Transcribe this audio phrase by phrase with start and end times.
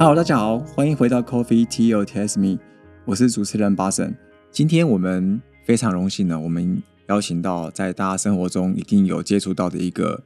[0.00, 2.56] Hello，大家好，欢迎回到 Coffee T O T S Me，
[3.04, 4.16] 我是主持人巴神。
[4.52, 10.22] 今天我们非常荣幸呢，我们邀请到在大家生活中一定有接触到的一个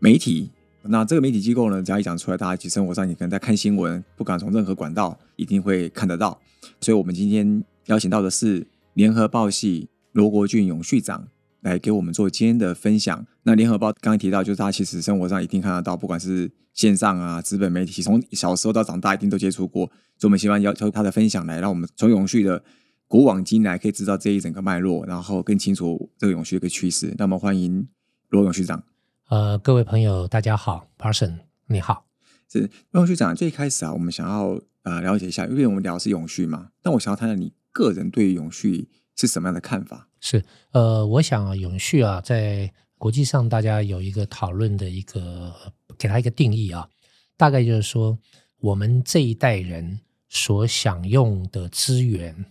[0.00, 0.50] 媒体。
[0.82, 6.40] 那这个媒体机构呢，只要一讲出来，大家其实生活上你可能在看新闻，不管从任何管道，一定会看得到。
[6.80, 11.28] 所以，我们今天邀请到的是联合报系罗国俊永续长。
[11.64, 13.26] 来给我们做今天的分享。
[13.42, 19.86] 那联合报刚刚提到，就是大家其实生活上一定看得到，不管是线上啊、资本媒体，从小时候到长大，一定都接触过。
[20.16, 22.62] 所以，我们希望要求他的分享，来让我们从永续的
[23.08, 27.14] 古往今来，可以知道这一整个脉络，然后更清楚这个永续的一个趋势。
[27.18, 27.88] 那么，欢迎
[28.28, 28.84] 罗永续长。
[29.30, 31.38] 呃，各位朋友，大家好，Parson，
[31.68, 32.04] 你好。
[32.52, 33.34] 是罗永续长。
[33.34, 40.08] 最开始啊，我们想要呃了解一下，因为我们聊的是永续嘛，但我想要谈谈你个人对于永续是什么样的看法。
[40.20, 45.54] 是，呃，我想啊，永续啊，在国际上大家有一个讨论的一个，
[45.98, 46.88] 给它一个定义啊，
[47.36, 48.18] 大概就是说，
[48.60, 52.44] 我们这一代人所享用的资源，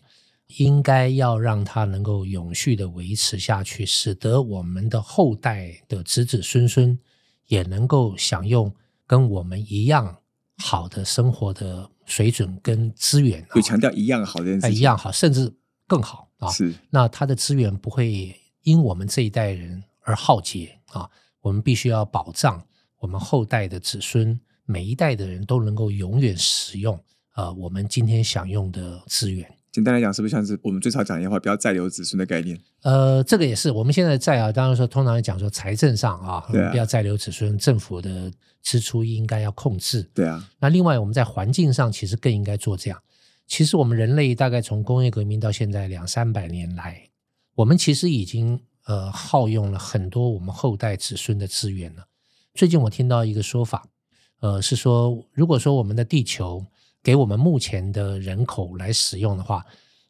[0.58, 6.98] 应该要让它能够永续的维持下去，使得我们的后代的子子孙孙
[7.48, 8.72] 也能够享用
[9.08, 10.16] 跟我们一样
[10.58, 15.52] 好的生活的水准跟资源，就强调一样好的，一样好，甚至
[15.88, 16.30] 更好。
[16.50, 21.10] 是，那它的资源不会因我们这一代人而耗竭啊！
[21.42, 22.64] 我们必须要保障
[23.00, 26.98] 我们后代的子孙，每一代的人都能够永远使用
[27.36, 29.46] 呃我们今天享用的资源。
[29.72, 32.60] 简单来讲，是不是像是我们最常讲的话，不要再留子孙的概念？
[32.84, 36.40] 呃，这个也是我们现在在啊，当然说通常讲说财政上啊，
[36.72, 40.08] 不要再留子孙，政府的支出应该要控制。
[40.14, 40.48] 对啊。
[40.60, 43.02] 那另外我们在环境上其实更应该做这样。
[43.48, 47.10] 其实我们人类大概从工业革命到现在两三百年来，
[47.56, 52.06] 我们其实已经呃耗用了很多我们后代子孙的资源了。
[52.54, 53.86] 最近我听到一个说法，
[54.40, 56.66] 呃，是说如果说我们的地球
[57.04, 59.66] 给我们目前的人口来使用的话，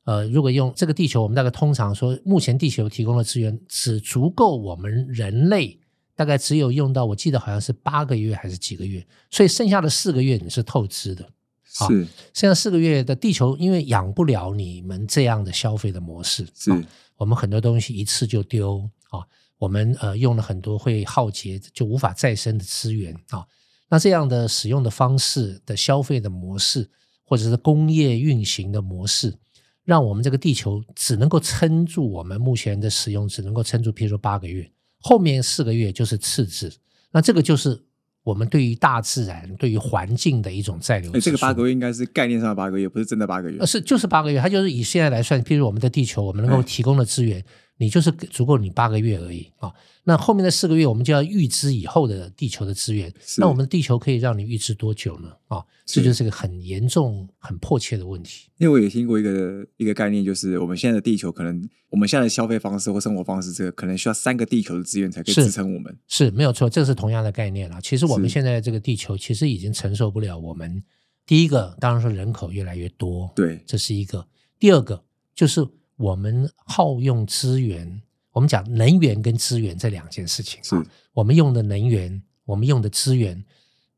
[0.05, 5.79] 呃，如果用这个地球，我们大概通常说，目前地球提供的资源只足够我们人类
[6.15, 11.27] 大概只有用到，我记得好像是八个月还是几个月，所以剩下的四个月你是透支的。
[11.73, 16.71] 是，现在四个月的地球，因为养不了你们这样的消费的模式，是
[17.17, 19.25] 我们很多东西一次就丢啊。
[19.57, 23.43] 我们呃用了很多会耗竭就无法再生的资源啊。
[23.89, 26.87] 那这样的使用的方式的消费的模式，
[27.23, 29.35] 或者是工业运行的模式，
[29.83, 34.69] 让我们这个地球只能够撑住我们目前的使用，只能够撑住，譬如说八个月，
[34.99, 36.71] 后面四个月就是次字。
[37.11, 37.83] 那这个就是。
[38.23, 41.11] 我们对于大自然、对于环境的一种再流。
[41.19, 43.59] 这个八个月应该是概念上的八个月，不是真的八个月。
[43.59, 47.43] 呃，是就是八个月，它就是以现在来算，譬如我们的地球，我们能够提供的资源。
[47.83, 49.69] 你就是足够你八个月而已啊，
[50.05, 53.13] 那后面的四个月我们就要预支以后的地球的资源。
[53.37, 55.33] 那我们的地球可以让你预支多久呢？
[55.49, 58.47] 啊，这就是个很严重、很迫切的问题。
[58.57, 65.93] 因为我也听过一个一个概念，就是我们现在的地球可能我们现在的消费方式或生活方式，这个可能需要三个地球的资源才可以支撑我们。
[66.07, 67.81] 是没有错，这是同样的概念啊。
[67.81, 70.81] 其实我们现在这个地球其实已经承受不了我们
[71.25, 74.25] 第一个，当然说人口越来越多，对，这是一个。
[74.57, 75.03] 第二个
[75.35, 75.67] 就是。
[75.95, 80.63] 我们耗用资源，我们讲能源跟资源这两件事情。
[80.63, 80.75] 是
[81.13, 83.43] 我们用的能源，我们用的资源，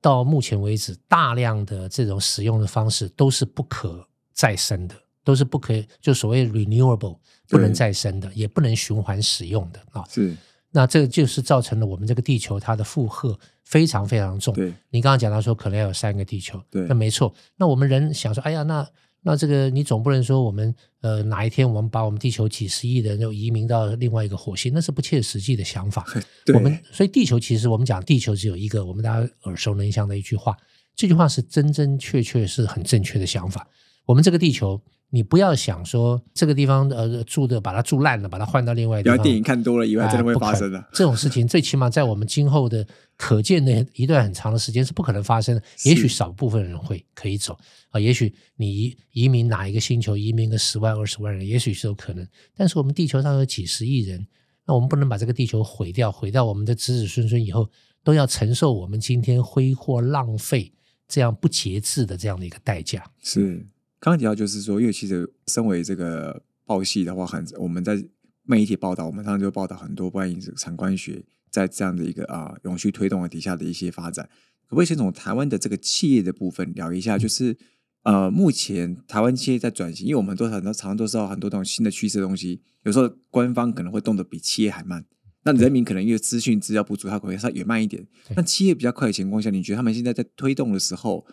[0.01, 7.17] 到目前为止，大量的这种使用的方式都是不可再生的，都是不可以，就所谓 renewable
[7.47, 10.03] 不能再生的，也不能循环使用的啊。
[10.09, 10.35] 是，
[10.72, 14.53] 那这就是造成了我们这个地球它的负荷非常非常重。
[14.53, 17.33] 对，你刚刚讲到说可能要有三个地球，对，那没错。
[17.56, 18.85] 那我们人想说，哎呀，那。
[19.28, 26.06] 那这个你总不能说我们呃哪一天我们把我们地球几十亿人又移民到另外一个火星，那是不切实际的想法。
[26.53, 30.56] 我们所以地球其实我们讲地球只有一个我们大家耳熟能详的一句话，
[30.96, 33.68] 这句话是真真确确是很正确的想法。
[34.06, 34.80] 我们这个地球。
[35.12, 39.18] 你不要想说这个地方呃住的把它住烂了，把它换到另外地方。
[39.24, 42.86] 电影看多了以外，真的会发生的这种事情，最起码在我们今后的
[43.16, 45.63] 可见的一段很长的时间是不可能发生的。
[45.86, 47.57] 也许少部分人会可以走
[47.92, 52.28] 啊，也许你移移民哪一个星球，移民个十万二十万人，也许是有可能。
[52.54, 54.28] 但是我们地球上有几十亿人，
[54.66, 57.69] 那我们不能把这个地球毁掉，毁掉我们的子子孙孙以后
[58.04, 60.74] 都要承受我们今天挥霍浪费
[61.08, 63.06] 这样不节制的这样的一个代价。
[63.22, 63.66] 是。
[64.06, 68.06] 刚刚提到就是说，因为其实身为这个报系的话，很我们在
[68.44, 74.30] 媒体报道，我们常常就报道很多关于这个产官学在这样的一个啊永续推动的底下的一些发展。
[74.68, 77.18] 可不可以先从台湾的这个企业的部分聊一下？
[77.18, 77.57] 就是
[78.04, 85.04] 呃，目前台湾企业在转型，因为我们都很多常常都知道很多这种新的趋势的东西，有时候官方可能会动得比企业还慢，
[85.46, 88.06] 那人民可能因为资讯资料不足，他可能稍微慢一点。
[88.36, 91.25] 那企业比较快的情况下，你觉得他们现在在推动的时候？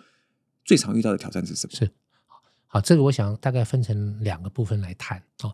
[0.64, 1.74] 最常遇到的挑战是什么？
[1.74, 1.90] 是
[2.74, 5.52] 好，这个我想大概分成两个部分来谈啊。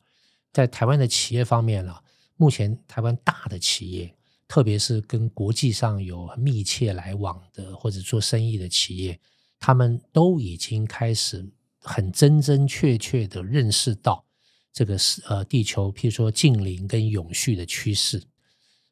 [0.52, 2.00] 在台湾的企业方面啊，
[2.36, 4.14] 目前台湾大的企业，
[4.46, 9.18] 特别是跟国际上有密切来往的或者做生意的企业，
[9.58, 11.44] 他们都已经开始
[11.80, 14.24] 很真真确确的认识到
[14.72, 18.22] 这个是呃地球，譬如说近邻跟永续的趋势，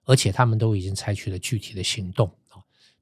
[0.04, 2.28] 而且他们都已经采取了具体的行动。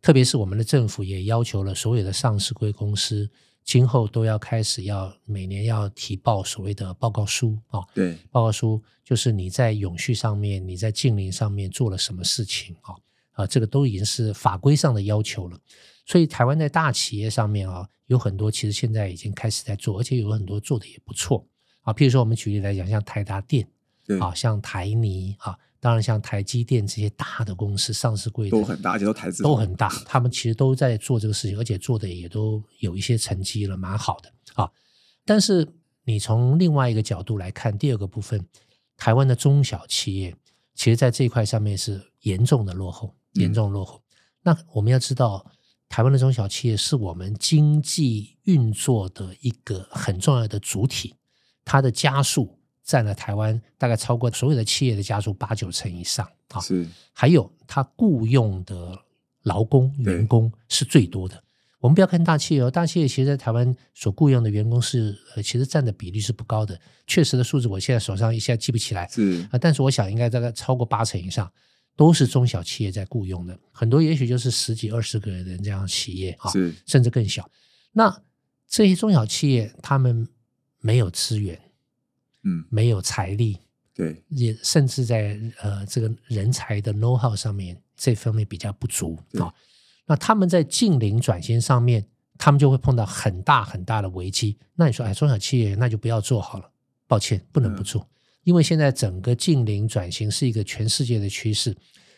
[0.03, 3.31] 特别是我们的政府也要求了所有的上市贵公司。
[3.65, 12.95] 今后都要开始要每年要提报所谓的报告书啊，对，报告书就是你在永续上面，你在近邻上面做了什么事情啊？
[13.33, 15.59] 啊，这个都已经是法规上的要求了。
[16.07, 21.45] 所以台湾在大企业上面啊，有很多其实现在已经开始在做，而且有很多做的也不错
[21.81, 21.93] 啊。
[21.93, 23.67] 譬如说我们举例来讲，像台达电，
[24.21, 25.59] 啊，像台泥啊。
[25.85, 29.87] 当然，像台积电这些大的公司，上市柜都很大，而且都台资都很大。
[30.07, 34.71] 他们其实都在做这个事情，而且做的也都有一些成绩了，蛮好的啊。
[35.27, 35.69] 但是
[36.05, 38.43] 你从另外一个角度来看，第二个部分，
[38.97, 40.35] 台湾的中小企业，
[40.75, 44.01] 其实在这一块上面是严重的落后，严重落后。
[44.43, 45.45] 那我们要知道，
[45.91, 51.15] 台湾的中小企业是我们经济运作的一个很重要的主体，
[51.63, 52.59] 它的加速。
[52.85, 58.99] 占了台湾大概超过所有的企业的家数八九成以上啊，是还有他雇佣的
[59.43, 61.43] 劳工员工是最多的。
[61.81, 66.79] 我们不要看大企业哦，大企业其实在台湾所雇佣的员工是呃，其实占的比例是不高的。
[67.07, 71.51] 确实的数字我现在手上一下记不起来，是啊，但是我想应该大概超过八成以上
[71.95, 77.51] 都是中小企业在雇佣的，很多也许就是十几二十个人这样企业啊，是甚至更小。
[77.93, 78.23] 那
[78.67, 80.27] 这些中小企业他们
[80.81, 81.61] 没有资源。
[82.45, 83.59] 嗯，没有财力，
[83.95, 89.53] 对，也甚至在呃这个人才的 know how 上面这方面比较不足啊。
[90.07, 92.07] 那他们在近邻转型上面，
[92.37, 94.59] 他们就会碰到很大很大的危机。
[94.75, 96.71] 那你说，哎，中小企业那就不要做好了，
[97.07, 98.07] 抱歉，不能不做，
[98.43, 101.75] 因为现在整个近邻转型是一个全世界的趋势，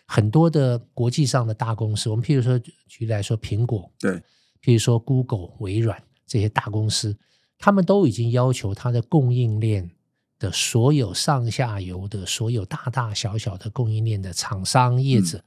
[0.07, 4.15] 很多的国际上的大公司，我们譬如说举例来说，苹果，对，
[4.61, 7.17] 譬如说 Google、微软这些大公司，
[7.59, 9.89] 他们都已经要求它的供应链。
[10.39, 15.43] 的所有上下游的所有大大小小的供应链的厂商业者，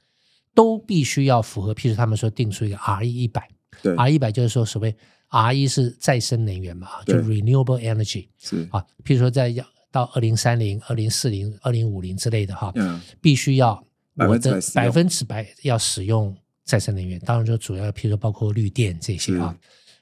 [0.54, 1.74] 都必须要符合。
[1.74, 3.48] 譬如他们说定出一个 R E 一百，
[3.84, 4.96] 对，R 一百就是说所谓
[5.28, 8.84] R 一是再生能源嘛，就 renewable energy 是啊。
[9.04, 13.84] 譬如说在要到二零三零、二零四零、二零五零之类的哈，嗯，必须要
[14.16, 17.20] 我的百分之百要使用再生能源。
[17.20, 19.56] 当然就主要譬如说包括绿电这些啊。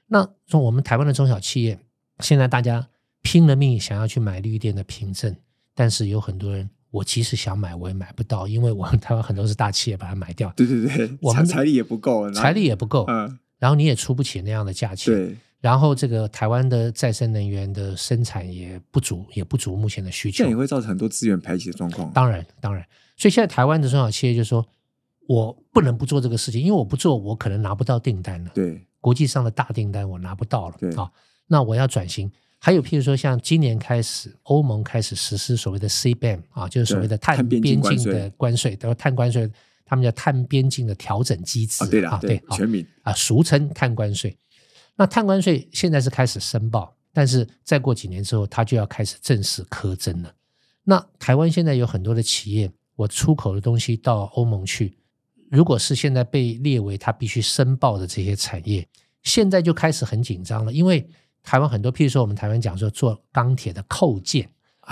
[0.07, 1.77] 那从我们台湾的中小企业，
[2.19, 2.87] 现在大家。
[3.27, 5.35] 拼了命想要去买绿电的凭证，
[5.75, 10.49] 但是有很多人，我即使想买，我也买不到，因为我们台湾很多是大企业把它买掉。
[10.55, 15.35] 对对对，我们财力也不够，财力也不够，嗯，然后你也出不起那样的价钱，对。
[15.59, 22.09] 然后这个台湾的再生能源的生产也不足，也不足目前的需求，这也会造成很多资源排挤的状况。
[22.13, 22.81] 当然，当然，
[23.17, 24.65] 所以现在台湾的中小企业就说，
[25.27, 28.51] 我不能不做这个事情，因为我不做，我可能拿不到订单了。
[28.55, 30.77] 对，国际上的大订单我拿不到了。
[30.79, 31.11] 对啊，
[31.47, 32.31] 那我要转型。
[32.59, 39.49] 还有，譬如说，像今年开始，欧盟开始实施所谓的 CBAM 啊，就是所谓的碳边境的关税，叫碳关税，
[39.85, 44.35] 他们叫碳边境的调整机制啊，对的，对，全民啊，俗称碳关税。
[44.95, 50.33] 那碳关税现在是开始申报，但是再过几年之后，它就要开始正式苛征了。
[50.83, 54.97] 那台湾现在有很多的企业，我出口的东西到欧盟去，
[55.51, 58.85] 如果是现在被列为它必须申报的这些产业，
[59.21, 61.07] 现在就开始很紧张了，因为。
[61.47, 64.49] 台湾很多，譬如说我们台湾讲说做钢铁的扣件、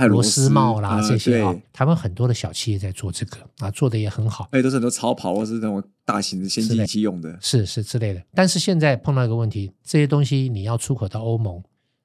[0.08, 4.48] 螺丝帽啦这些啊，台湾很多的小企业在做这个啊，做的也很好。
[4.52, 8.24] 哎，都是很多超跑或是那种大型的先进机器用的，是是之类的。
[8.34, 11.62] 但是现在碰到一个问题，这些东西你要出口到欧盟，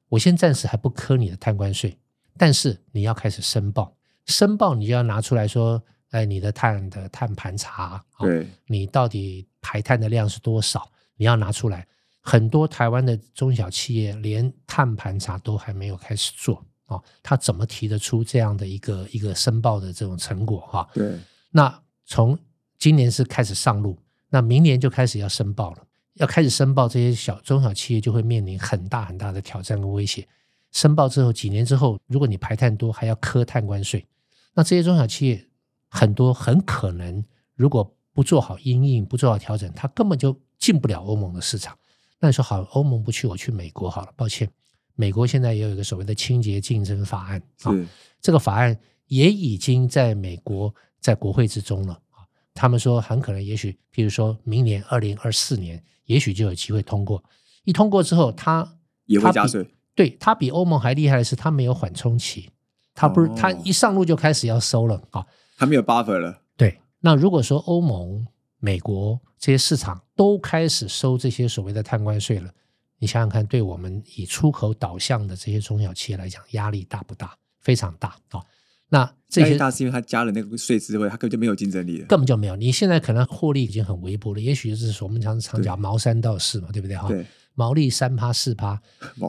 [0.08, 1.96] 我先暂时还不科你的碳关税，
[2.36, 3.94] 但是你要开始申报，
[4.26, 5.80] 申报你就要拿出来说，
[6.10, 11.86] 哎，你的碳的碳盘查，对，你到底排碳的量是多少，你要拿出来。
[12.20, 20.88] 很多台湾的中小企业连碳盘查都还没有开始做啊，他怎么提得出这样的一个一个申报的这种成果哈？
[20.92, 21.18] 对，
[21.50, 22.38] 那从
[22.78, 23.98] 今年是开始上路，
[24.28, 30.26] 那明年就开始要申报了，要开始申报这些小中小企业就会面临很大很大的挑战跟威胁。
[30.72, 34.06] 申报之后几年之后，如果你排碳多，还要科碳关税，
[34.54, 35.48] 那这些中小企业
[35.88, 37.24] 很多很可能
[37.54, 41.76] 如果不做好因应，不做好调整，它根本就进不了欧盟的市场。
[42.20, 44.12] 那你说好，欧盟不去，我去美国好了。
[44.14, 44.48] 抱歉，
[44.94, 47.72] 美国现在也有一个所谓的清洁竞争法案啊，
[48.20, 52.20] 这个法案也已经在美国在国会之中了啊。
[52.52, 57.24] 他们说很可能，也许，譬如说明年二零二四年，也许就有机会通过。
[57.64, 59.66] 一通过之后，它也会加税。
[59.94, 62.50] 对它比欧盟还厉害的是，它没有缓冲期，
[62.94, 65.26] 它不是哦它一上路就开始要收了啊。
[65.56, 68.26] 它没有 buffer 了，对，那如果说欧盟、
[68.60, 72.50] 美国这些市场都开始收这些所谓的碳关税了，
[72.98, 77.36] 你想想看，对我们以出口导向的这些中小企业来讲，压力大不大？
[77.58, 78.40] 非常大啊、
[78.88, 82.06] 那这些大是因为它加了那个税之后，它根本就没有竞争力了。
[82.06, 82.56] 根本就没有。
[82.56, 87.06] 你现在可能获利已经很微薄了，也许就是我们常常对讲毛三到四嘛，对不对哈？
[87.06, 87.24] 对，
[87.54, 88.80] 毛利三趴四趴，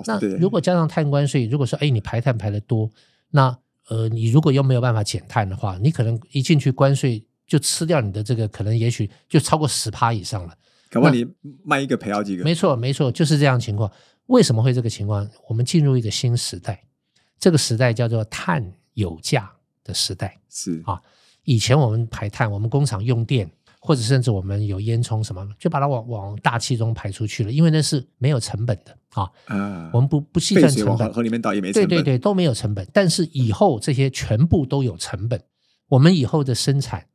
[0.05, 2.89] 那，如果加上碳关税，如果说哎你排碳排的多，
[3.29, 3.55] 那
[3.89, 10.55] 呃你如果又没有办法减碳的话，你可能一进去关税就吃掉你的这个，可能也许就超过十趴以上了。
[10.89, 11.27] 可不好你
[11.65, 12.46] 卖一个赔好几个。
[12.46, 13.91] 没错，没错，就是这样情况。
[14.27, 15.29] 为什么会这个情况？
[15.50, 16.81] 我们进入一个新时代，
[17.38, 19.51] 这个时代叫做碳有价
[19.84, 20.39] 的时代。
[20.50, 21.01] 是啊
[21.43, 29.29] 以前我们排碳，我们工厂用电，或者甚至我们有烟囱什么，就把它往往大气中排出去了，因为那是没有成本的啊。
[29.48, 31.89] 啊，我们不不计算成本，往河河里面倒也没成本。
[31.89, 32.88] 对对对，都没有成本。
[32.93, 35.43] 但是以后这些全部都有成本，
[35.89, 37.05] 我们以后的生产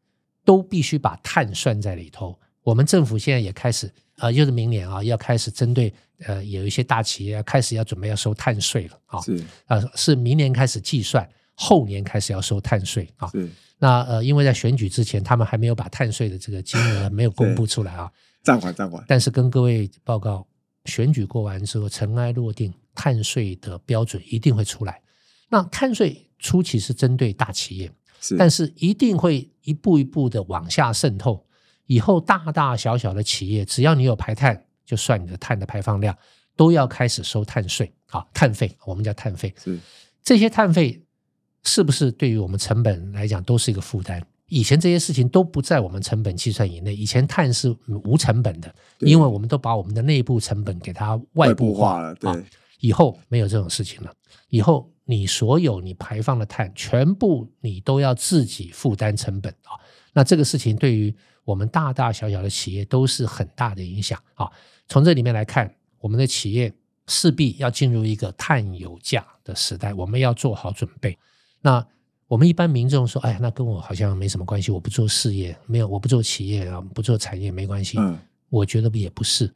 [0.47, 2.38] 都必须把碳算在里头。
[2.62, 13.29] 我们政府现在也开始，呃，又是明年啊，要开始针对呃有一些大企业要开始要准备要收碳税了啊，是呃是明年开始计算，后年开始要收碳税啊。
[13.29, 13.49] 是
[13.79, 18.11] 那呃，因为在选举之前，他们还没有把碳税的这个金额 没有公布出来啊。
[18.43, 19.05] 暂缓暂缓。
[19.07, 20.47] 但是跟各位报告，
[20.87, 25.03] 选举过完之后，尘埃落定，碳税的标准一定会出来。
[25.49, 31.44] 那碳税初期是针对大企业，是，但是一定会一步一步的往下渗透。
[31.87, 36.16] 以后大大小小的企业，只要你有排碳，就算你的碳的排放量，
[36.56, 39.54] 都要开始收碳税啊，碳费，我们叫碳费。
[39.62, 39.78] 是
[40.23, 41.00] 这些碳费
[41.62, 44.20] 是不是对于我们成本来讲都是一个负担？
[44.49, 52.42] 以前这些事情都不在我们成本计算以内，以前碳是无成本的，因为我们都把我们的内部成本给它外部化化了，对啊，
[52.80, 54.12] 以后没有这种事情了，
[54.49, 59.78] 以后你所有你排放的碳，全部你都要自己负担成本啊。
[60.12, 61.14] 那这个事情对于
[61.45, 64.50] 我们大大小小的企业都是很大的影响啊。
[64.88, 66.73] 从这里面来看，我们的企业
[67.06, 71.16] 势必要进入一个碳有价的时代，我们要做好准备。
[71.61, 71.87] 那
[72.28, 77.99] 我们一般民众说，哎，那跟我好像没什么关系，我不做事业，没有，我不做企业啊，不做产业没关系。
[77.99, 78.18] 嗯，
[78.49, 79.54] 我觉得也不是，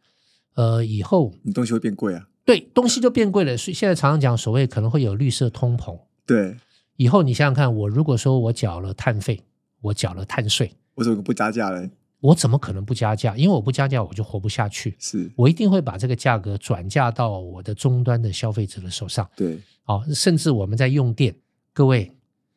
[0.55, 2.29] 呃，以后你东西会变贵啊。
[2.51, 5.97] 对东西就变贵了，所以现在常常讲所谓可能会有绿色通膨。
[6.27, 6.57] 对，
[6.97, 9.41] 以后你想想看，我如果说我缴了碳费，
[9.81, 11.89] 我缴了碳税，为什么不加价呢？
[12.19, 13.37] 我怎么可能不加价？
[13.37, 14.97] 因为我不加价，我就活不下去。
[14.99, 19.31] 是我一定会把这个价格转嫁到我的终端的消费者的手上。
[19.37, 21.33] 对，好、甚至我们在用电，
[21.73, 22.11] 各位，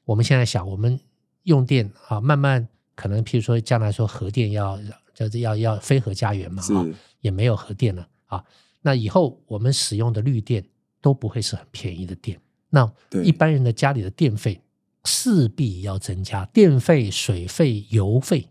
[0.06, 1.00] 我们现在想，我们
[1.44, 4.80] 用电啊，慢慢可能，譬如说将来说核电要
[5.14, 6.84] 就是要要非核家园嘛，是啊，
[7.22, 8.44] 也没有核电了啊。
[8.84, 10.63] 那以后我们使用的绿电
[11.02, 14.62] 都不会是很便宜的电，那对一般人的家里的电费
[15.04, 18.48] 势必要增加，电费、水费、油费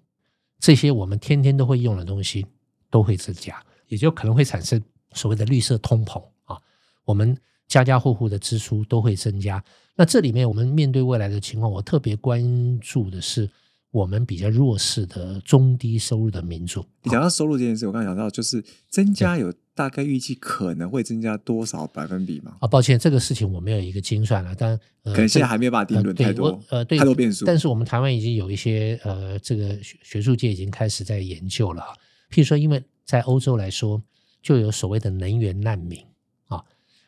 [0.59, 2.47] 这些我们天天都会用的东西
[2.91, 6.59] 都会增加，也就可能会产生所谓的绿色通膨啊。
[7.05, 7.37] 我们
[7.69, 9.63] 家家户户的支出都会增加。
[9.95, 13.51] 那这里面我们面对未来的情况，我特别关注的是
[13.91, 16.83] 我们比较弱势的中低收入的民众。
[17.03, 22.57] 你讲到收入这件事，我刚才讲到就是增加有大概预计可能会增加多少百分比嘛？
[22.61, 31.95] 啊，抱歉，这个事情我没有一个精算了，但呃，可能现在还没有办法定论太多我呃，对，太多变数但是我们台湾已经有一些呃，这个学学术界已经开始在研究了哈。
[32.31, 34.03] 譬如说，因为在欧洲来说，
[34.43, 36.05] 就有所谓的能源难民
[36.47, 36.63] 啊。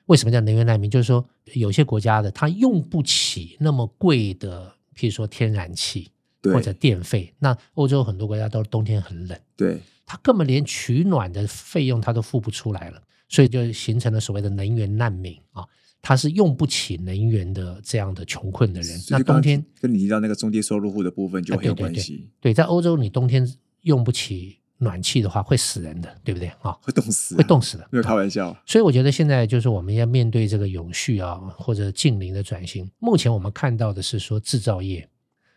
[0.07, 0.91] 为什么叫能源难民？
[0.91, 6.11] 就是说，有些国家的它用不起那么贵的，譬如说天然气
[6.43, 7.33] 或者电费。
[7.39, 15.65] 那欧洲很多国家都冬天很冷，对，他根本连取暖的费用他都付不出来了，所以就形成了所谓的能源难民啊，
[16.03, 19.01] 他是用不起能源的这样的穷困的人。
[19.11, 23.49] 那冬天跟你提到那个中低收入户的部分就很有啊对对对关系，对，在欧洲你冬天
[23.83, 26.73] 用不起暖气的话会死人的，对不对啊？
[26.83, 27.89] 会冻死啊，会冻死的。
[27.91, 28.55] 没有开玩笑。
[28.67, 32.91] 所以我觉得现在就是我们要面对这个永续啊，或者近邻的转型。
[32.99, 35.09] 目前我们看到的是说制造业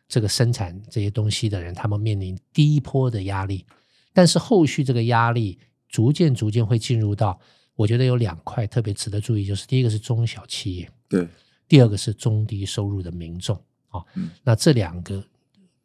[0.08, 3.66] 这个生产这些东西的人，他们面临第一波的压力，
[4.18, 7.40] 但是后续这个压力逐渐逐渐会进入到，
[7.76, 11.28] 我觉得有两块特别值得注意，就是第一个是中小企业，对，
[11.68, 13.56] 第二个是中低收入的民众
[13.90, 15.24] 啊、嗯那这两个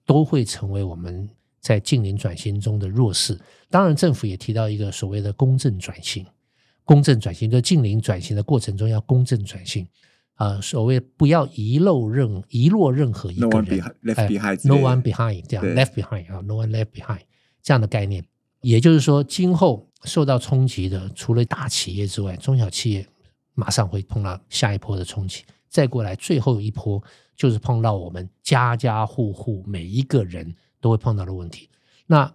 [0.06, 1.28] 都会成为我们
[1.60, 3.38] 在近邻转型中的弱势。
[3.68, 6.24] 当然，政府也提到一个所谓的公正转型，
[6.84, 9.86] 公正转型就是近邻转型的过程中要公正转型。
[10.36, 17.20] 啊、所谓不要遗漏任遗落任何一个人 left 哎 behind 之 no one behind 这样 left behind 啊，no one left behind
[17.62, 18.24] 这样的概念，
[18.60, 23.06] 也就是说，今后受到冲击的，除了大企业之外，中小企业
[23.54, 25.44] 马上会碰到下一波的冲击。
[25.68, 27.02] 再过来，最后一波
[27.34, 31.68] 就是碰到我们家家户户每一个人都会碰到的问题。
[32.06, 32.30] 那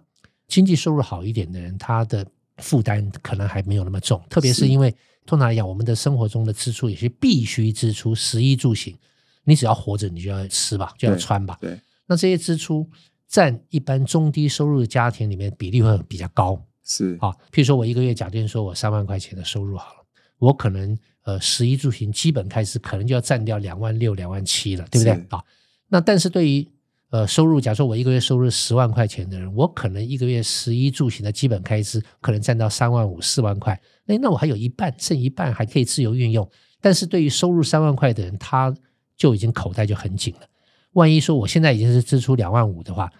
[0.48, 4.92] 经济收入好一点的人，他的负担可能还没有那么重，特别是因为
[5.24, 8.96] 通常来讲，我们的生活中的支出也是必须支出，食衣住行，
[9.44, 11.58] 你只要活着，你就要吃吧，就要穿吧。
[11.60, 12.88] 对，那这些支出
[13.28, 16.60] 占一般中低收入的家庭里面比例会比较高。
[16.82, 20.06] 是啊，譬如说我一个月假定说我三万块钱的收入好了，
[20.38, 25.44] 我可能呃食衣住行基本开支可能就要占掉两万六、两万七了，对不对啊？
[25.88, 26.66] 那但是对于
[27.10, 36.50] 呃收入，假如说我一个月收入十万块钱的人，我可能一个月食衣住行的基本开支可能占到三万五、四万块，哎，那我还有一半，剩一半还可以自由运用。
[36.80, 38.74] 但是对于收入三万块的人，他
[39.16, 40.46] 就已经口袋就很紧了。
[40.92, 43.10] 万一说我现在已经是支出两万五的话，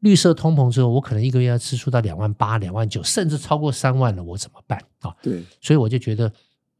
[0.00, 5.14] 绿色通膨之后，我可能一个月要支出到两万八、两万九，甚至超过三万了，我怎么办啊？
[5.22, 6.30] 对，所以我就觉得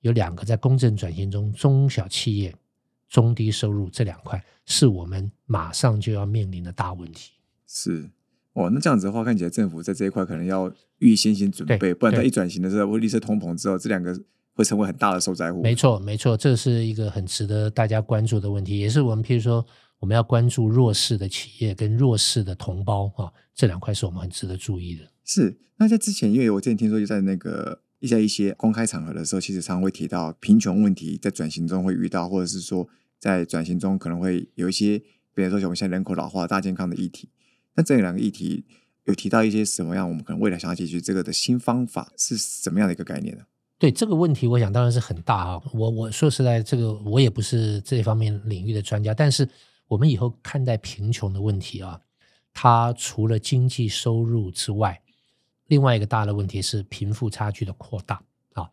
[0.00, 2.54] 有两个在公正转型中，中小企业、
[3.08, 7.32] 中低收入这两块是我们马上就要面临的大问题。
[7.66, 8.10] 是
[8.52, 8.68] 哦。
[8.70, 14.14] 那这样子的话，看起来政府在这一块可能要预先先准备，不然它一转型的时候，会绿色通膨之后，这两个
[14.54, 15.62] 会成为很大的受灾户。
[15.62, 19.64] 没错，没错，这是一个很值得大家关注的问题，也是我们譬如说
[19.98, 25.10] 我们要关注弱势的企业跟弱势的同胞啊，这两块是我们很值得注意的。
[25.24, 32.86] 是，那在之前，因为我之前听说，就在那个一些一些公开场合的时候，其实常常会提到贫穷问题，在转型中会遇到，或者是说
[33.18, 34.98] 在转型中可能会有一些，
[35.34, 37.30] 比如说像我们现在人口老化、大健康的议题。
[37.76, 38.64] 那这两个议题
[39.04, 43.44] 有提到一些什么样，我们可能未来想要解决这个的新方法是什么样的一个概念呢？
[43.78, 45.60] 对这个问题，我想当然是很大啊。
[45.72, 49.48] 我我说实在，这个我也不是这方面领域的专家，但是
[49.88, 52.00] 我们以后看待贫穷的问题啊，
[52.52, 55.00] 它除了经济收入之外，
[55.66, 58.22] 另外一个大的问题是贫富差距的扩大
[58.54, 58.68] 啊。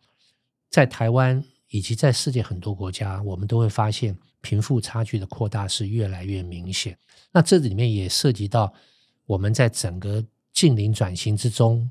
[0.70, 6.98] 在台湾以及在世界很多国家，我们都会发现贫富差距的扩大是越来越明显。
[7.30, 8.72] 那这里面也涉及到
[9.26, 11.90] 我们在整个近邻转型之中，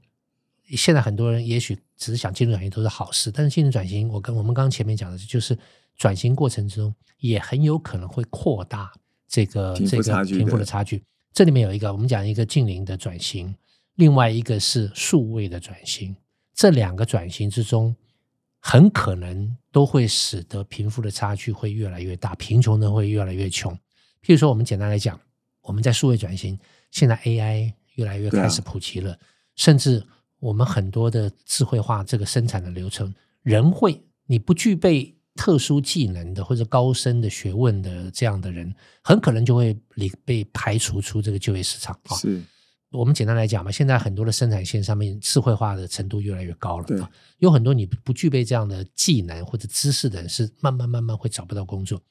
[0.70, 5.58] 现在很多人也许只是想进入转型都是好事，但是进入转型，我跟我们刚刚前面讲的，就是
[5.96, 8.92] 转型过程之中也很有可能会扩大
[9.32, 11.02] 这个这个贫富的的差距。
[11.34, 13.56] 这里面有一个，我们讲一个近邻的转型，
[13.96, 16.14] 另外一个是数位的转型。
[16.54, 17.96] 这两个转型之中，
[18.60, 23.74] 很可能都会使得贫富的差距会越来越大，贫穷呢会越来越穷。
[24.22, 25.18] 譬如说，我们简单来讲，
[25.62, 26.60] 我们在数位转型，
[26.92, 29.18] 现在 AI 越来越开始普及了，
[29.56, 30.06] 甚至
[30.40, 42.16] 我们很多的智慧化这个生产的流程，人会你不具备特殊技能的或者高深的学问的这样的人，很可能就会离被排除出这个就业市场啊。
[42.18, 42.42] 是
[42.92, 52.02] 我们简单来讲嘛，现在很多的生产线上面智慧化的程度越来越高了啊，有很多你不具备这样的技能或者知识的人，是慢慢慢慢会找不到工作。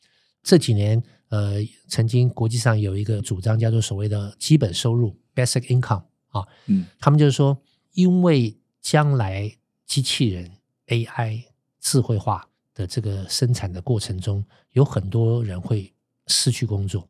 [0.43, 1.57] 这几年，呃，
[1.87, 7.61] 曾经国际上有一个主张叫做所谓的基本收入 （basic income） 啊，嗯，他们就是说，
[7.93, 9.55] 因为将来
[9.85, 10.51] 机器人
[10.87, 11.45] AI
[11.79, 12.49] 智慧化
[12.81, 15.93] 的这个生产的过程中，有很多人会
[16.29, 17.07] 失去工作，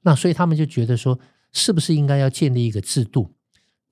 [0.00, 1.18] 那所以他们就觉得说，
[1.52, 3.30] 是不是应该要建立一个制度？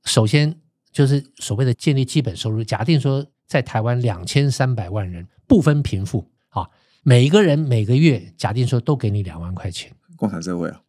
[0.04, 0.58] 首先
[0.90, 6.70] 就是所谓的建立基本收入，假定说在台湾两千三百万人不分贫富啊，
[7.02, 9.92] 每一个人每个月假定说都给你两万块钱。
[10.16, 10.80] 共产社会啊，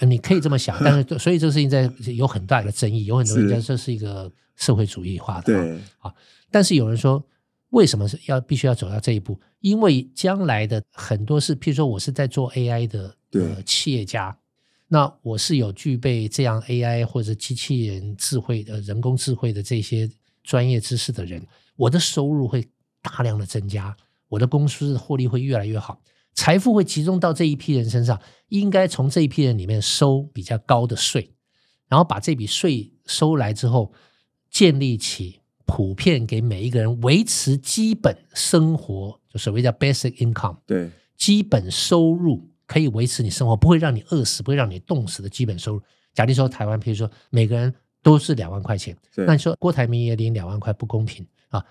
[0.00, 5.54] 呃，你可以这么想，但是所以这个事情在有很大的争议，有很多人是讲这是一个社会主义化的。
[5.54, 5.80] 对，
[6.50, 7.24] 但是有人说，
[7.70, 9.38] 为什么是要必须要走到这一步？
[9.60, 14.38] 因为将来的很多是，譬如说我是在做 AI 的对呃企业家，
[14.88, 20.08] 那我是有具备这样 AI 或者机器人智慧的人工智慧的这些
[20.44, 22.68] 专业知识的人，我的收入会
[23.02, 23.96] 大量的增加，
[24.28, 26.00] 我的公司的获利会越来越好，
[26.34, 31.34] 财富会集中到这一批人身上，应该从这一批人里面收比较高的税，
[31.88, 33.92] 然后把这笔税收来之后，
[34.50, 45.82] 建立起普遍给每一个人维持基本生活，就所谓叫 basic income，对，基本收入可以维持你生活，不会让你饿死，不会让你冻死的基本收入。
[46.14, 51.62] 假定说台湾，譬如说每个人都是两万块钱，那你说郭台铭也领两万块，不公平啊！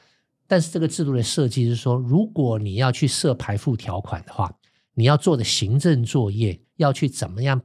[0.46, 4.54] 但是这个制度的设计是说，如果你要去设排付条款的话，
[4.94, 7.60] 你要做的行政作业要去怎么样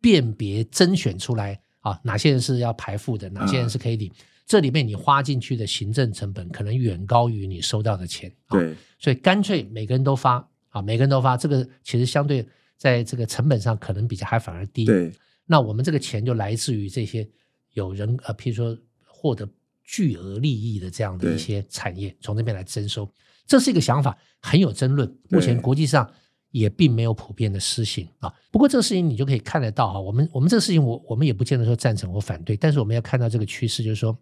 [0.00, 4.12] 辨别甄选出来啊，哪些人是要排付的，哪些人是可以领。
[4.46, 8.32] 这里面你花进去的行政成本可能远高于你收到的钱。
[8.46, 14.84] 啊对，所以干脆每个人都发啊，每个人都发，这个其实相对在这个成本上可能比较还反而低。
[14.84, 15.12] 对，
[15.46, 17.28] 那我们这个钱就来自于这些
[17.72, 19.48] 有人呃，譬如说获得
[19.82, 23.10] 巨额利益的这样的一些产业，从这边来征收，
[23.46, 25.12] 这是一个想法，很有争论。
[25.28, 26.08] 目前国际上
[26.50, 28.32] 也并没有普遍的施行啊。
[28.52, 34.16] 不过这个事情你就可以看得到哈，我们我们这个事情我我们也不见得说赞成或反对，但是我们要看到这个趋势，就是说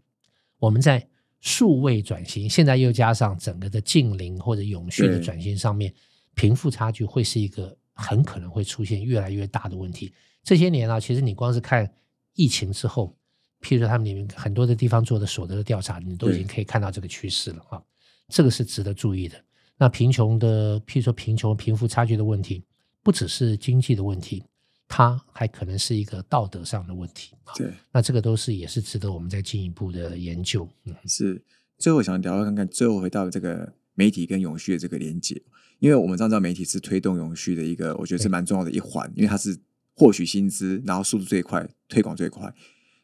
[0.64, 1.06] 我们在
[1.40, 5.92] 数位转型，现在又加上整个的近邻或者永续的转型上面，
[6.34, 10.10] 贫富差距会是一个很可能会出现越来越大的问题。
[10.42, 11.90] 这些年啊，其实你光是看
[12.34, 13.14] 疫情之后，
[13.60, 17.82] 譬如说他们里面很多的地方做的所得的调查，你都已经可以看到这个趋势了啊，
[18.28, 19.38] 这个是值得注意的。
[19.76, 22.64] 那贫穷的，譬如说贫穷、贫富差距的问题，
[23.02, 24.42] 不只是经济的问题，
[24.88, 27.52] 它还可能是一个道德上的问题啊。
[27.56, 30.68] 对，那这个都是也是值得我们再进一步的研究。
[30.84, 31.42] 嗯，是。
[31.76, 35.42] 最后想聊聊看看，最后回到这个媒体跟永续的这个连接，
[35.80, 39.58] 因为我们知道媒体是推动永续的一个，我觉得是对蛮重要的一环，因为它是
[39.94, 42.54] 获取薪资，然后速度最快，推广最快。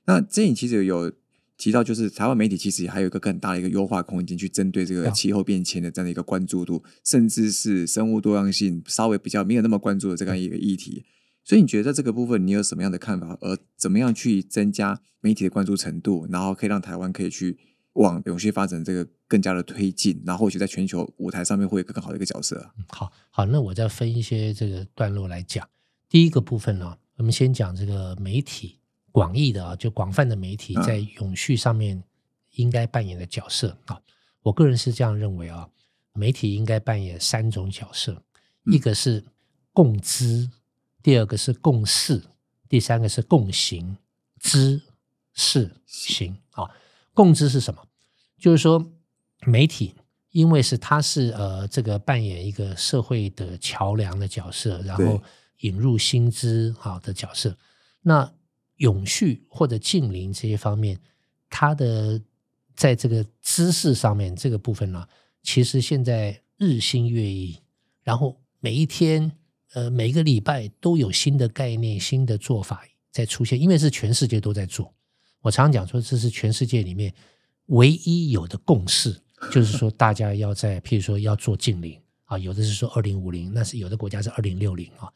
[0.06, 1.12] 那这里其实有
[1.58, 11.04] 提到，就是台湾媒体其实还有一个更大的一个优化空间，去针对这个对气候变迁的这样的一个关注度，甚至是生物多样性稍微比较没有那么关注的这样一个议题。
[11.42, 13.36] 所以你觉得在这个部分你有什么样的看法？
[13.40, 17.58] 而怎么样去增加媒体的关注程度，然后可以让台湾可以去
[17.94, 22.74] 往永续发展这个更加的推进，然后或许在全球舞台上面会有更好的一个角色啊？
[22.88, 25.68] 好好，那我再分一些这个段落来讲。
[26.08, 28.78] 第一个部分呢，我们先讲这个媒体
[29.10, 32.02] 广义的啊，就广泛的媒体嗯在永续上面
[32.56, 34.00] 应该扮演的角色啊。
[34.42, 35.68] 我个人是这样认为啊，
[36.14, 38.22] 媒体应该扮演三种角色，
[38.66, 39.24] 嗯一个是
[39.72, 40.48] 共知，
[41.02, 42.22] 第二个是共事，
[42.68, 43.96] 第三个是共行，
[44.38, 44.80] 知
[45.32, 46.70] 事行啊。
[47.14, 47.82] 共知是什么？
[48.38, 48.92] 就是说
[49.46, 49.94] 媒体。
[50.32, 55.20] 因为是它是呃这个扮演一个社会的桥梁的角色，然后
[55.62, 57.58] 引入新知好的角色。
[58.02, 58.32] 那
[58.76, 61.00] 永续或者近邻这些方面，
[61.48, 62.22] 它的
[62.76, 65.04] 在这个知识上面这个部分呢，
[65.42, 67.58] 其实现在日新月异，
[68.04, 69.32] 然后每一天
[69.72, 74.92] 呃每个礼拜都有新的概念、新的做法在出现，因为是全世界都在做。
[75.40, 77.12] 我常讲说，这是全世界里面
[77.66, 79.20] 唯一有的共识。
[79.50, 85.08] 就是说，大家要在，譬如说要做近邻啊，有的是说二零五零，那是有的国家是二零六零啊。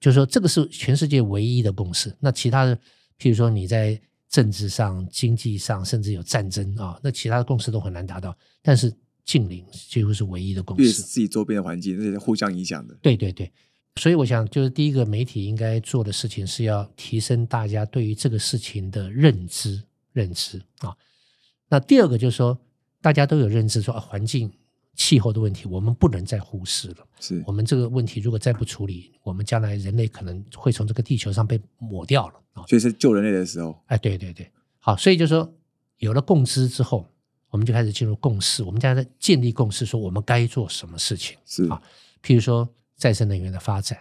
[0.00, 2.10] 就是说，这个是全世界唯一的共识。
[2.18, 2.74] 那其他的，
[3.18, 8.34] 譬如说你在政治上、经济上，甚至有战争啊，那其他的共识都很难达到。
[8.62, 8.90] 但是
[9.26, 10.90] 近邻几乎是唯一的共识。
[10.90, 12.96] 自己周边的环境，这是互相影响的。
[13.02, 13.52] 对对对，
[13.96, 19.82] 所以我想，就是第一个媒体应该做的事情是要提升大家对于这个事情的认知，
[20.12, 20.96] 认知啊。
[21.68, 22.58] 那第二个就是说。
[23.02, 24.50] 大家都有认知说，啊，环境、
[24.96, 27.06] 气候的问题，我们不能再忽视了。
[27.20, 32.66] 是我们这个问题如果再不处理，我们将来人类可能会从这个地球上被抹掉了啊！
[32.66, 35.54] 所以是救人类的时候，哎，对对对，好，所以就说
[35.98, 37.06] 有了共知之后，
[37.50, 41.36] 我们就开始进入共识，我们将在建立共识，说我们该做什么事情。
[41.44, 41.80] 是啊
[42.24, 43.98] 譬如说再生能源的发展，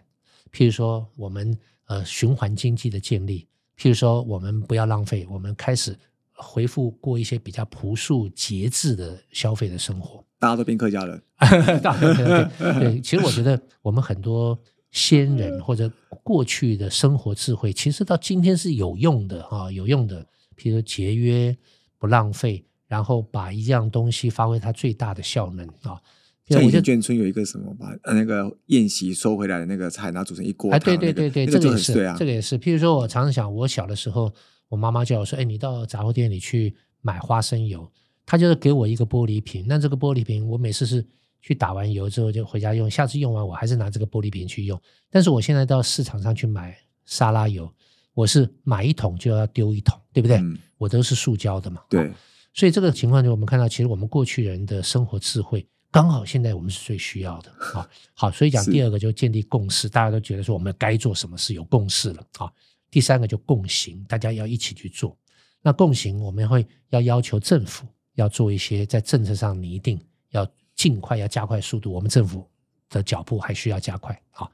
[0.51, 5.97] 譬如说我们呃循环经济的建立，譬如说我们不要浪费，我们开始。
[6.37, 11.23] 回复过一些比较朴素节制的消费的生活，大家都变客家人。
[11.39, 14.59] 对对，其实我觉得我们很多
[14.91, 15.89] 先人或者
[16.25, 20.27] 过去的生活智慧，其实到今天是有用的啊，有用的。
[20.57, 21.57] 譬如节约、
[21.97, 26.01] 不浪费，然后把一样东西发挥它最大的效能啊。
[26.47, 31.93] 像以我就前眷村有一个什么，把那个宴席收回来的那个菜，然后煮成一锅哎，汤、对对对对，这个也是。
[32.17, 32.59] 这个也是。
[32.59, 34.31] 譬如说，我常常想，我小的时候，
[34.69, 37.91] 我妈妈叫我说：“哎，你到杂货店里去买花生油。”
[38.27, 41.05] 她就是给我一个玻璃瓶，那这个玻璃瓶我每次是
[41.41, 44.79] 去打完油之后就回家用，下次用完我还是拿这个玻璃瓶去用。
[45.11, 47.71] 但是我现在到市场上去买沙拉油，
[48.15, 50.37] 我是买一桶就要丢一桶，对不对？
[50.37, 51.81] 嗯，我都是塑胶的嘛。
[51.87, 52.11] 对哦，
[52.53, 57.89] 所以这个情况就我们看到，其实我们过去人的生活智慧，刚好现在我们是最需要的啊。
[58.13, 62.51] 好，所以讲第二个就建立共识，大家都觉得说我们该做什么事有共识了啊。
[62.91, 65.17] 第三个就共行，大家要一起去做。
[65.61, 69.97] 那共行，我们会要要求政府要做一些在政策上拟定，
[70.31, 71.93] 要尽快要加快速度。
[71.93, 72.45] 我们政府
[72.89, 74.51] 的脚步还需要加快啊。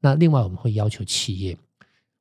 [0.00, 1.56] 那另外我们会要求企业，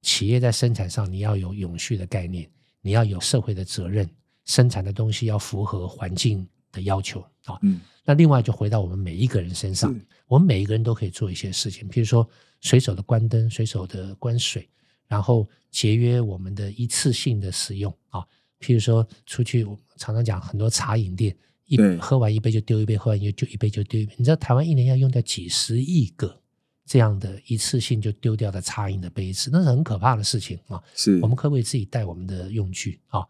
[0.03, 2.47] 企业在生产上你要有永续的概念，
[2.81, 4.07] 你要有社会的责任，
[4.45, 7.57] 生产的东西要符合环境的要求啊。
[7.61, 9.93] 嗯，那另外就回到我们每一个人身上，
[10.27, 12.27] 我们每一个人都可以做一些事情，譬如说
[12.59, 14.69] 随手的关灯，随手的关水，
[15.07, 18.21] 然后节约我们的一次性的使用啊。
[18.59, 24.13] 譬如说出去，我常常讲很多茶饮店，一喝完一杯就丢一杯，喝完就就一杯就丢一杯。
[24.17, 26.39] 你知道台湾一年要用掉几十亿个
[26.85, 30.81] 这样的一次性就丢掉的茶饮的杯子，那是很可怕的事情啊。
[30.93, 33.25] 是我们可不可以自己带我们的用具啊？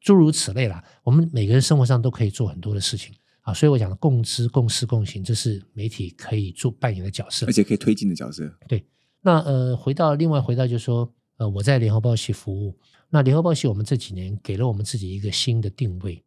[0.00, 0.82] 诸如此类啦。
[1.04, 8.50] 我们每个人生活上都可以做很多的事情啊，所以我讲共知、共事、共行，这是媒体可以做扮演的角色，而且可以推进的角色。
[8.66, 8.84] 对，
[9.20, 16.22] 那呃，回到另外回到就是说，呃，我在联合报系服务，那联合报系我们这几年给了我们自己一个新的定位，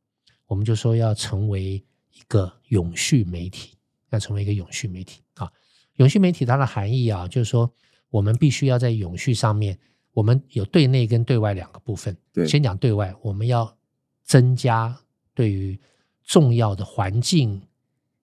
[0.47, 3.77] 我们就说要成为一个永续媒体，
[4.11, 5.51] 要成为一个永续媒体啊。
[5.97, 7.71] 永续媒体它的含义啊，就是说
[8.09, 9.79] 我们必须要在永续上面，
[10.13, 12.15] 我们有对内跟对外两个部分。
[12.31, 13.75] 对先讲对外，我们要
[14.23, 14.97] 增加
[15.33, 15.79] 对于
[16.23, 17.61] 重要的环境、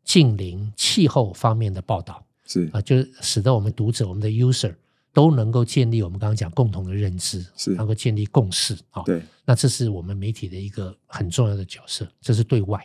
[0.05, 4.75] 近邻、气候方面的报道是啊，就是使得我们读者、我们的 user
[5.13, 9.03] 都能够建立我们刚刚讲共同的认知，是能够建立共识啊。
[9.05, 12.81] 对那这是我们媒体的一个很重要的角色，这是对外。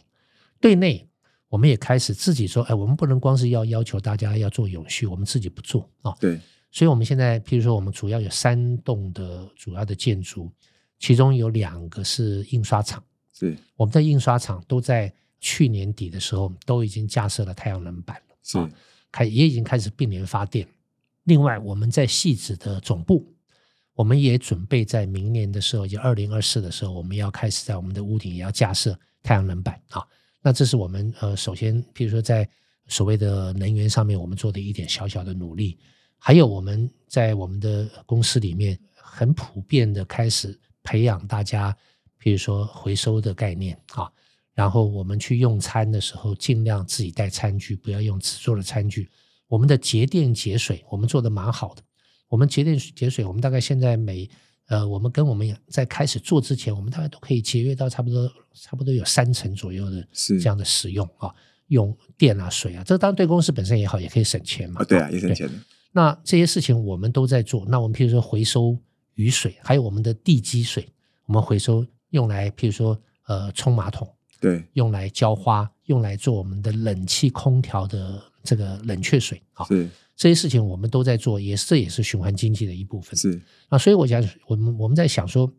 [0.59, 1.07] 对内，
[1.47, 6.15] 我们也开始自己说，哎，我们不能光是要要求大家要做永续，我们自己不做啊。
[6.19, 6.39] 对
[6.75, 10.51] 所以，我们现在，譬如说，我们主要有三栋的主要的建筑，
[10.99, 13.01] 其中有两个是印刷厂。
[13.31, 18.69] 是我们的印刷厂都在去年底的时候都已经架设了太阳能板了，是啊
[19.09, 20.67] 开也已经开始并联发电。
[21.23, 23.25] 另外，我们在细致的总部，
[23.93, 30.05] 我们也准备在明年的时候，就二零二四的时候，我们要开始在我们的屋顶也要架设太阳能板啊。
[30.41, 32.45] 那这是我们呃，首先，譬如说在
[32.89, 35.77] 所谓的能源上面，我们做的一点小小的努力。
[36.27, 41.77] 还有我们在我们的公司里面很普遍的开始培养大家，
[42.17, 44.11] 比如说回收的概念啊，
[44.55, 49.07] 然后我们去用餐的时候尽量自己带餐具，不要用纸做的餐具。
[49.45, 51.83] 我们的节电节水，我们做的蛮好的。
[52.27, 54.27] 我们节电节水，我们大概现在每
[54.65, 61.31] 呃，我们跟我们在开始做之前，我们大概都可以节约到差不多差不多有三成左右的是这样的使用啊，
[61.67, 64.81] 用电啊水啊，这当然对公司本身也好，也可以省钱嘛。
[64.81, 65.53] 啊，对啊，也省钱的。
[65.95, 67.63] 那这些事情我们都在做。
[67.69, 68.77] 那我们譬如说回收
[69.13, 70.85] 雨水，还有我们的地基水，
[71.25, 74.05] 我们回收用来譬如说呃冲马桶，
[74.41, 83.15] 对用来浇花，用来做我们的冷气空调的这个冷却水啊，是这些事情我们都在做，也是这也是循环经济的一部分。
[83.15, 85.49] 是啊所以我想，我们我们在想说，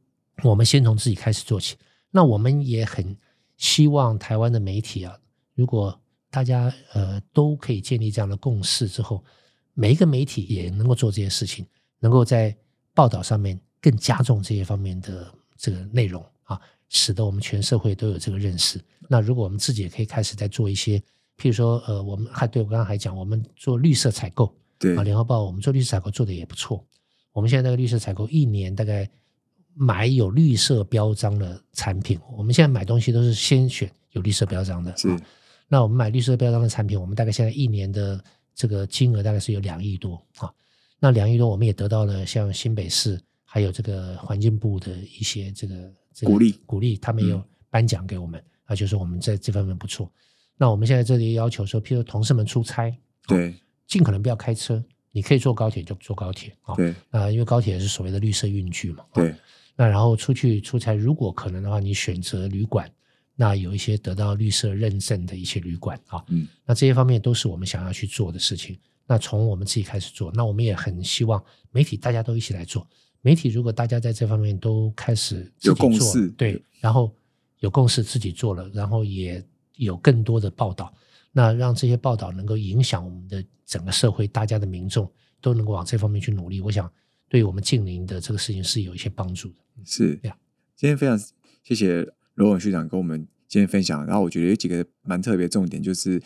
[0.42, 1.76] 我们先从自己开始做起。
[2.10, 3.16] 那我们也很
[3.56, 5.16] 希望台湾的媒体啊，
[5.54, 5.98] 如果
[6.30, 9.24] 大家呃都可以建立这样的共识之后，
[9.78, 11.66] 每一个媒体也能够做这些事情，
[12.00, 12.56] 能够在
[12.94, 16.58] 报道上面更加重这些方面的这个内容啊，
[16.88, 18.80] 使得我们全社会都有这个认识。
[19.06, 20.98] 那如果我们自己也可以开始在做一些，
[21.36, 24.50] 譬如说呃，我们还对我刚刚还讲，我们做绿色采购。
[24.78, 26.82] 对啊，联合报我们做绿色采购做的也不错。
[27.32, 29.06] 我们现在那个绿色采购一年大概
[29.74, 34.96] 买有绿色标章的产品，我们现在买东西都是先选有绿色标章的。
[34.96, 35.20] 是啊
[35.68, 38.22] 那我们买绿色标章的产品，我们大概现在一年的
[38.56, 40.52] 这个金额大概是有两亿多啊。
[40.98, 50.10] 那两亿多，我们也得到了像新北市还有这个环境部的一些这个这个鼓励鼓励，他们也有嗯颁奖给我们啊，就是我们在这方面不错。
[50.56, 52.92] 那我们现在这里要求说，譬如同事们出差，
[53.28, 53.54] 对
[53.86, 56.74] 尽可能不要开车，你可以坐高铁就坐高铁啊。
[56.74, 59.04] 对啊，因为高铁也是所谓的绿色运具嘛。
[59.10, 59.34] 啊对
[59.78, 62.90] 那然后出去出差，如果可能的话，你选择旅馆，
[63.36, 66.24] 那有一些得到绿色认证的一些旅馆啊。
[66.28, 68.76] 嗯那这些方面都是我们想要去做的事情。
[69.06, 72.84] 那从我们自己开始做，那我们也很希望媒体大家都一起来做。
[73.20, 77.14] 媒体如果大家在这方面都开始有共做识对，然后
[77.60, 79.44] 有共识自己做了，然后也
[79.76, 80.92] 有更多的报道，
[81.30, 86.60] 那让这些报道能够影响我们的整个社会，大家的民众都能够往这方面去努力。
[86.60, 86.90] 我想，
[87.28, 89.56] 对我们近邻的这个事情是有一些帮助的。
[89.84, 90.36] 是呀。
[90.74, 91.18] 今天非常
[91.62, 96.22] 谢谢罗文学长跟我们今天分享，然后我觉得有几个蛮特别重点，就是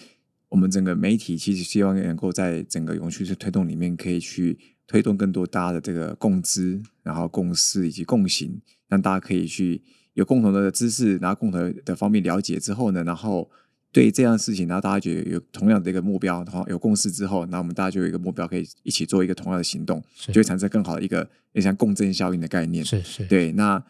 [0.49, 9.81] 我们整个媒体其实希望能够在整个永续式推动里面，可以去推动更多大家的这个共知，然后共识以及共行，让大家可以去
[10.15, 13.49] 有共同的知识，然后共同的方面了解之后呢，然后
[13.93, 22.85] 对这样的事情，然后大家觉得有同样的一个目标，然后有共识之后，那我们大家就有一个目标，可以一起做一个同样的行动，就会产生更好的一个也像共振效应的概念。
[22.85, 23.81] 是是，对，那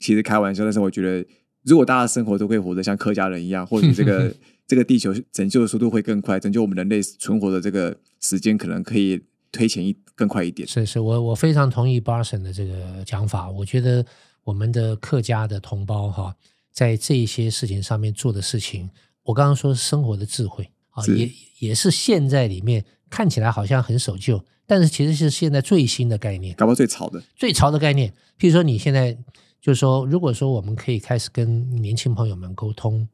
[0.00, 1.28] 其实开玩笑，但是我觉得，
[1.68, 4.34] 如果大家的生活都可以活得像客家人一样，或许这个
[4.66, 9.20] 这个地球拯救的速度会更快，拯救我们人类存活的这个时间可能可以
[9.52, 10.66] 推前一更快一点。
[10.66, 13.48] 是是，我我非常同意 Barson 的这个讲法。
[13.50, 14.04] 我觉得
[14.44, 16.34] 我们的客家的同胞哈，
[16.72, 18.90] 在这一些事情上面做的事情，
[19.24, 26.54] 我刚刚说生活的智慧啊，也也是现在里面看起来好像很守旧，但是其实是现在最新的概念。
[26.56, 28.12] 搞不好最潮的，最潮的概念。
[28.38, 29.16] 譬如说，你现在
[29.60, 33.08] 就是说，如果说我们可以开始跟年轻朋友们沟通，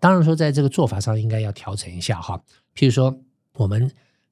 [0.00, 2.42] 当然说在这个做法上应该要调整一下哈。
[2.74, 3.16] 譬如说，
[3.54, 3.90] 我们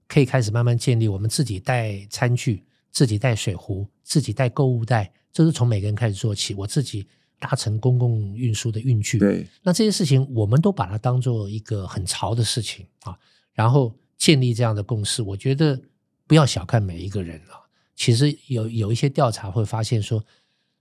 [0.09, 6.53] 可以开始慢慢建立我们自己带餐具、自己带水壶、自己带购物袋，这是从每个人开始做起。
[6.55, 7.07] 我自己
[7.39, 9.19] 搭乘公共运输的运具。
[9.19, 13.17] 对，那这些事情我们都把它当做一个很潮的事情啊，
[13.55, 15.23] 然后建立这样的共识。
[15.23, 15.81] 我觉得
[16.27, 17.63] 不要小看每一个人啊，
[17.95, 20.23] 其实有有一些调查会发现说，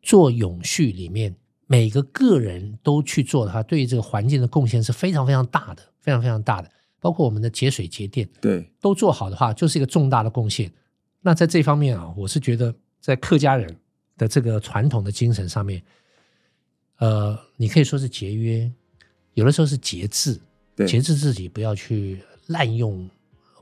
[0.02, 1.36] 做永续里面
[1.68, 6.70] 每个个人都去做的话，对于这个环境的贡献是非常非常大的，非常非常大的。
[7.00, 10.72] 包括我们的节水节电，对，都做好的话，就是一个重大的贡献。
[11.22, 13.76] 那在这方面啊，我是觉得在客家人
[14.18, 15.82] 的这个传统的精神上面，
[17.00, 18.72] 呃，你可以说是节约，
[19.34, 20.40] 有的时候是节制，
[20.76, 23.10] 对，节制自己不要去滥用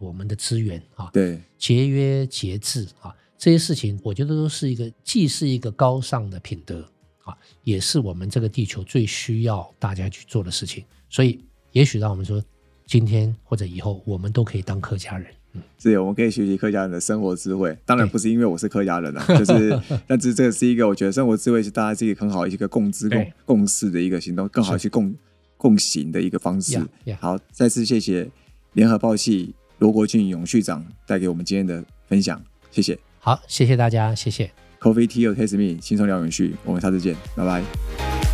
[0.02, 6.88] 我们的资源啊，对，节约节制啊，这些事情我觉得都是一个既是一个高尚的品德
[7.24, 10.84] 啊，也是我们这个地球最需要大家去做的事情。
[11.10, 11.40] 所以，
[11.72, 12.44] 也许让我们说。
[12.86, 15.32] 今天或者以后，我们都可以当客家人。
[15.54, 17.78] 嗯，是，我们可以学习客家人的生活智慧。
[17.86, 25.16] 当然不是因为我是客家人啊，就是， 但是这个是一个我觉得生活智慧是大家是一个很好一个共知共共识的一个行动，更好去共
[25.56, 26.84] 共行的一个方式。
[27.20, 28.28] 好，再次谢谢
[28.74, 33.09] 联合报系罗国俊永续长带给我们今天的分享，谢谢。
[33.20, 34.52] 好，谢谢大家，谢谢。
[34.80, 38.29] Coffee Tea or Taste Me，轻松聊永续，我们下次见，拜拜。